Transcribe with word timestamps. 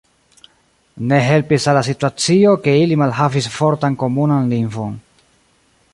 Ne 1.11 1.19
helpis 1.25 1.67
al 1.73 1.77
la 1.79 1.83
situacio, 1.89 2.55
ke 2.63 2.75
ili 2.85 2.99
malhavis 3.03 3.51
fortan 3.59 3.99
komunan 4.05 4.53
lingvon. 4.55 5.01